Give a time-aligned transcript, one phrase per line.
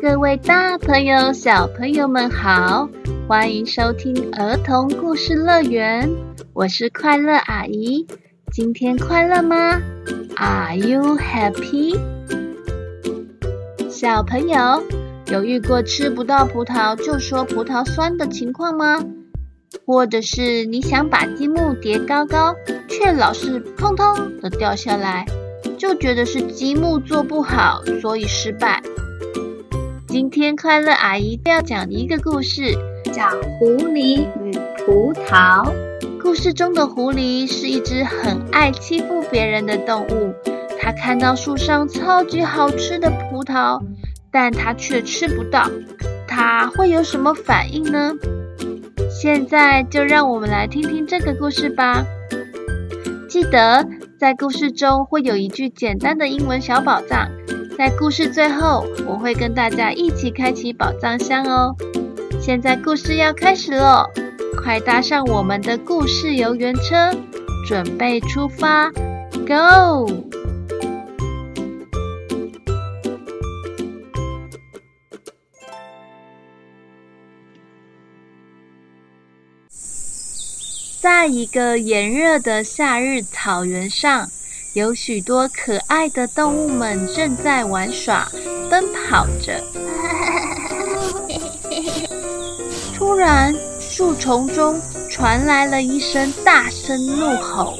[0.00, 2.88] 各位大朋友、小朋友们好，
[3.26, 6.08] 欢迎收听儿童故事乐园，
[6.52, 8.06] 我是快乐阿姨。
[8.52, 9.80] 今天快乐吗
[10.36, 11.98] ？Are you happy？
[13.90, 14.80] 小朋友，
[15.32, 19.04] 有遇过吃不到葡萄就说葡萄酸的情况吗？
[19.84, 22.54] 或者是你想把积木叠高高，
[22.88, 25.26] 却老是砰砰的掉下来，
[25.76, 28.80] 就觉得是积木做不好，所以失败。
[30.18, 32.72] 今天快乐阿姨要讲的一个故事，
[33.04, 33.22] 叫
[33.56, 34.50] 《狐狸与
[34.84, 35.64] 葡萄》。
[36.20, 40.34] 故事中的狐狸是一只很爱欺负别人的动物。
[40.80, 43.80] 它看到树上超级好吃的葡萄，
[44.32, 45.70] 但它却吃不到。
[46.26, 48.10] 它会有什么反应呢？
[49.08, 52.04] 现在就让我们来听听这个故事吧。
[53.28, 53.86] 记得
[54.18, 57.28] 在故事中会有一句简单的英文小宝藏。
[57.78, 61.76] 在故事最后，我会跟大家一起开启宝藏箱哦。
[62.42, 64.04] 现在故事要开始喽，
[64.60, 67.16] 快搭上我们的故事游园车，
[67.68, 68.90] 准备出发
[69.46, 70.10] ，Go！
[81.00, 84.28] 在一个炎热的夏日草原上。
[84.78, 88.28] 有许多可爱的动物们正在玩耍、
[88.70, 89.60] 奔跑着。
[92.94, 97.76] 突然，树丛中传来了一声大声怒吼：“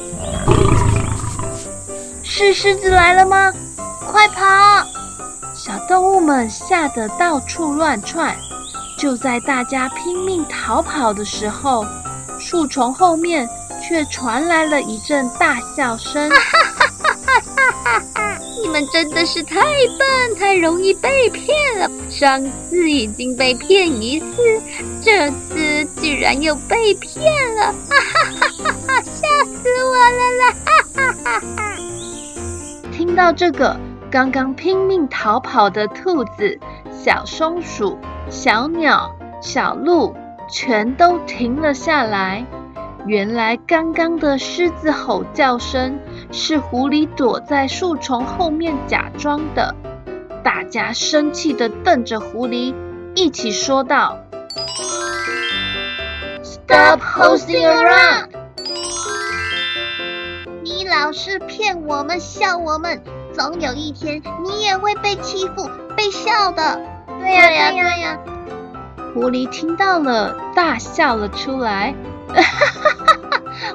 [2.21, 3.53] 是狮子来了吗？
[4.11, 4.43] 快跑！”
[5.55, 8.35] 小动物们吓得到处乱窜。
[8.97, 11.85] 就在大家拼命逃跑的时候，
[12.37, 13.47] 树丛后面
[13.81, 16.29] 却传来了一阵大笑声。
[18.61, 19.55] 你们真的是太
[19.97, 21.89] 笨，太容易被骗了。
[22.09, 24.61] 上次已经被骗一次，
[25.03, 27.23] 这次居然又被骗
[27.55, 27.71] 了！
[27.71, 29.01] 哈哈哈哈哈！
[29.01, 30.53] 吓死我了啦！
[30.65, 31.75] 哈哈哈哈！
[32.91, 33.79] 听到这个，
[34.11, 36.59] 刚刚拼命逃跑的兔子、
[37.03, 37.97] 小松鼠、
[38.29, 40.13] 小鸟、小鹿
[40.49, 42.45] 全都停了下来。
[43.05, 45.97] 原来刚刚的狮子吼叫声
[46.31, 49.75] 是狐狸躲在树丛后面假装的。
[50.43, 52.73] 大家生气的瞪着狐狸，
[53.15, 54.17] 一起说道
[56.41, 58.29] ：“Stop hosting around！
[60.63, 63.01] 你老是骗我们，笑我们，
[63.33, 66.79] 总有一天你也会被欺负、被笑的。”
[67.19, 68.19] 对呀，对呀，对呀！
[69.13, 71.93] 狐狸听到了，大笑了出来。
[72.33, 73.08] 哈哈，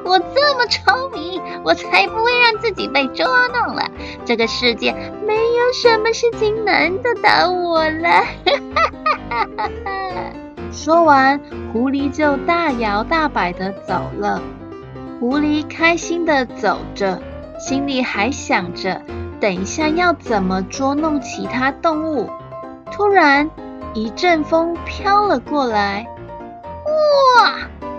[0.04, 3.90] 我这么聪明，我才不会让自己被捉弄了。
[4.24, 4.92] 这个世界
[5.26, 8.10] 没有什么事情难得倒我了。
[8.10, 8.82] 哈
[9.30, 10.30] 哈哈哈，
[10.70, 11.40] 说完，
[11.72, 14.42] 狐狸就大摇大摆地走了。
[15.20, 17.20] 狐狸开心地走着，
[17.58, 19.00] 心里还想着
[19.40, 22.28] 等一下要怎么捉弄其他动物。
[22.92, 23.50] 突然，
[23.94, 26.06] 一阵风飘了过来，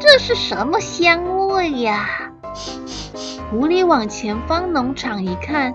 [0.07, 2.07] 这是什么香味呀？
[3.49, 5.73] 狐狸往前方农场一看，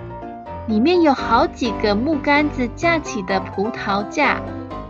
[0.69, 4.41] 里面有好几个木杆子架起的葡萄架，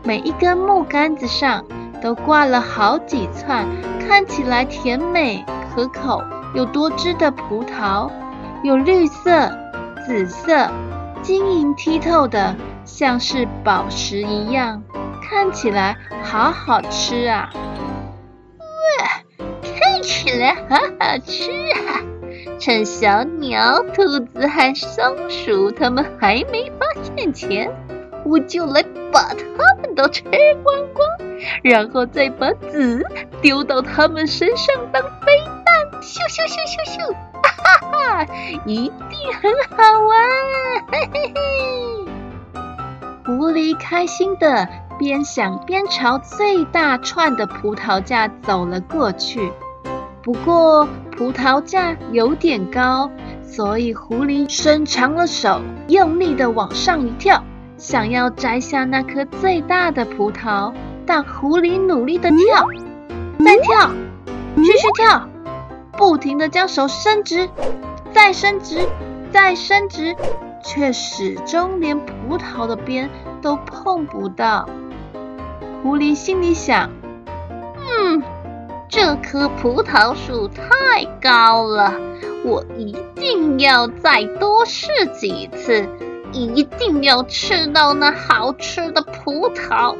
[0.04, 1.64] 每一根木杆子上
[2.02, 3.66] 都挂了好几串
[4.06, 6.22] 看起来甜美可口
[6.54, 8.10] 又多汁的葡萄，
[8.62, 9.50] 有绿色、
[10.06, 10.70] 紫色、
[11.22, 14.82] 晶莹剔透的，像是宝石一样，
[15.22, 17.50] 看起来好好吃啊！
[20.20, 22.04] 起来好好吃啊！
[22.58, 27.70] 趁小鸟、兔子和松鼠他们还没发现前，
[28.26, 30.22] 我就来把它们都吃
[30.62, 31.08] 光光，
[31.62, 33.02] 然后再把籽
[33.40, 37.14] 丢到它们身上当飞弹，咻咻咻咻咻！
[37.42, 38.26] 哈哈哈，
[38.66, 40.18] 一定很好玩！
[40.92, 41.40] 嘿嘿嘿。
[43.24, 44.68] 狐狸开心的
[44.98, 49.50] 边想边朝最大串的葡萄架走了过去。
[50.22, 50.86] 不过
[51.16, 53.10] 葡萄架有点高，
[53.42, 57.42] 所以狐狸伸长了手，用力的往上一跳，
[57.78, 60.72] 想要摘下那颗最大的葡萄。
[61.06, 62.66] 但狐狸努力的跳，
[63.38, 63.90] 再跳，
[64.56, 65.26] 继续跳，
[65.92, 67.48] 不停的将手伸直，
[68.12, 68.86] 再伸直，
[69.32, 70.14] 再伸直，
[70.62, 73.10] 却始终连葡萄的边
[73.42, 74.68] 都碰不到。
[75.82, 76.90] 狐狸心里想：
[79.02, 81.94] 这棵葡萄树太高了，
[82.44, 84.88] 我一定要再多试
[85.18, 85.88] 几次，
[86.32, 89.96] 一定要吃到那好吃的葡萄。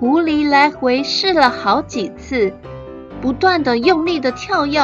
[0.00, 2.54] 狐狸来回试了好几次，
[3.20, 4.80] 不断的用力的跳跃，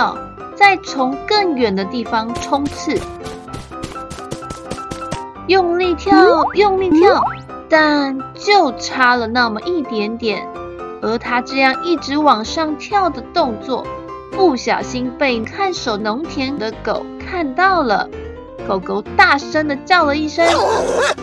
[0.55, 3.01] 再从更远的地方冲刺，
[5.47, 7.25] 用力跳，用力跳，
[7.67, 10.47] 但就差了那么一点点。
[11.03, 13.87] 而他这样一直往上跳的动作，
[14.33, 18.09] 不小心被看守农田的狗看到了。
[18.69, 20.47] 狗狗大声的叫了一声，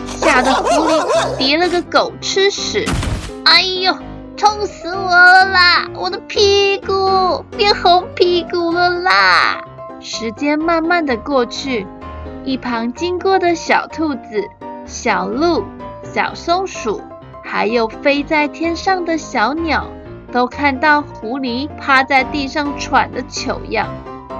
[0.06, 2.84] 吓得狐狸叠了个狗吃屎。
[3.44, 3.96] 哎呦，
[4.36, 5.88] 痛死我了啦！
[5.94, 9.64] 我的屁股变红屁股了啦！
[10.00, 11.86] 时间慢慢的过去，
[12.44, 14.44] 一旁经过的小兔子、
[14.84, 15.64] 小鹿、
[16.02, 17.00] 小松鼠，
[17.50, 19.86] 还有飞在天上的小鸟，
[20.30, 23.88] 都看到狐狸趴在地上喘的糗样，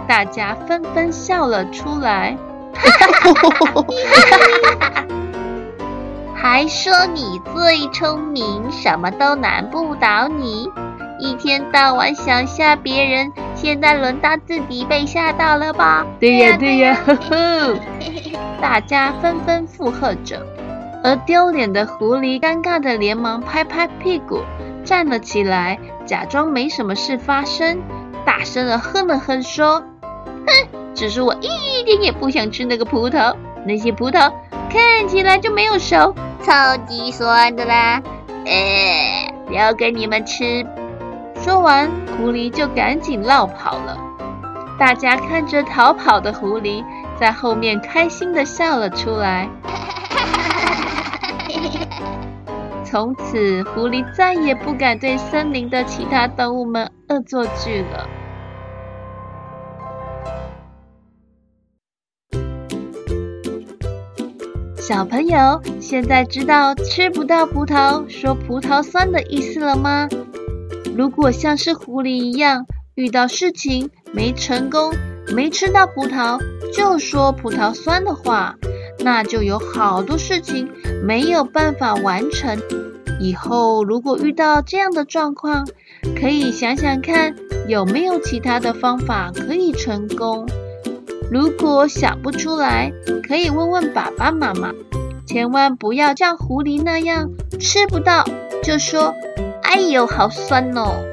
[0.07, 2.37] 大家纷纷笑了出来。
[6.37, 10.69] 还说你最聪明，什么都难不倒你。
[11.19, 16.05] 一天到晚想吓别人，现在轮到自己被吓到了吧？
[16.21, 17.75] 对呀对呀，呵呵。
[18.61, 20.47] 大家纷纷附和着，
[21.03, 24.41] 而丢脸的狐狸尴尬的连忙拍拍屁股，
[24.85, 27.81] 站了起来，假装没什么事发生，
[28.25, 29.81] 大声的哼了哼说
[30.47, 33.35] ：“哼，只是我一点也不想吃那个葡萄，
[33.65, 34.33] 那些葡萄
[34.71, 38.01] 看起来就没有熟。”超级酸的啦！
[38.47, 40.65] 呃，留给你们吃。
[41.43, 43.99] 说完，狐狸就赶紧落跑了。
[44.79, 46.83] 大家看着逃跑的狐狸，
[47.21, 49.49] 在后面开心的笑了出来。
[52.91, 58.09] 从此，狐狸再也不敢对森林的其他动物们恶作剧了。
[64.77, 70.09] 小朋友，现在知道吃不到葡萄说葡萄酸的意思了吗？
[70.97, 72.65] 如果像是狐狸一样，
[72.95, 74.95] 遇到事情没成功、
[75.37, 76.41] 没吃到葡萄
[76.73, 78.57] 就说葡萄酸的话，
[79.01, 80.69] 那就有好多事情
[81.03, 82.59] 没有办法完成。
[83.21, 85.67] 以后如果遇到这样的状况，
[86.21, 87.35] 可以想想看
[87.67, 90.47] 有没有其他的方法可以成功。
[91.31, 92.93] 如果想不出来，
[93.27, 94.73] 可以问问爸爸妈妈。
[95.27, 97.31] 千万不要像狐狸那样，
[97.61, 98.25] 吃不到
[98.63, 99.15] 就说
[99.63, 101.05] “哎呦，好酸哦”。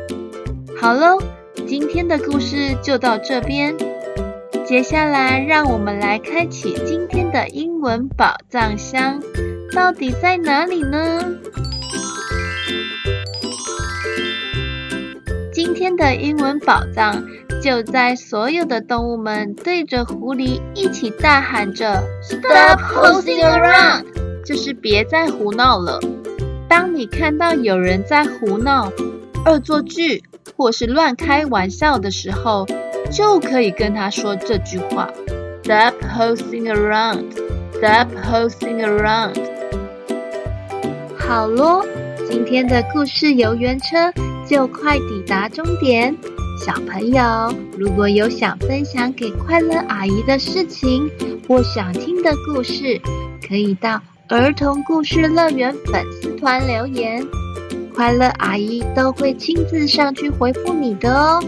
[0.80, 1.20] 好喽，
[1.68, 3.76] 今天的故事就到这边。
[4.68, 9.22] 接下来，让我们来开启今天的英文宝藏箱，
[9.72, 11.20] 到底在哪里呢？
[15.54, 17.24] 今天的英文宝藏。
[17.62, 24.04] 就在所有的动物们对着狐狸一起大喊着 “Stop horsing around”，
[24.46, 26.00] 就是别再胡闹了。
[26.68, 28.92] 当你看到有人在胡闹、
[29.48, 30.24] 恶作剧
[30.56, 32.68] 或是乱开玩笑的时候，
[33.12, 35.10] 就可以跟他说这句话
[35.64, 37.26] ：“Stop Hosing around,
[37.74, 39.40] stop Hosing around。”
[41.18, 41.86] 好咯，
[42.30, 44.14] 今天的故事游园车
[44.48, 46.16] 就快抵达终点。
[46.64, 51.10] 小朋友，如果有想分享给快乐阿姨的事情，
[51.48, 53.02] 或想听的故事，
[53.48, 57.26] 可以到儿童故事乐园粉丝团留言，
[57.94, 61.44] 快乐阿姨都会亲自上去回复你的哦。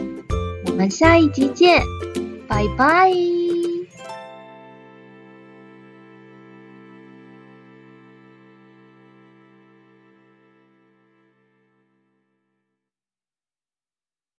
[0.77, 1.81] 我们下一集见，
[2.48, 3.12] 拜拜。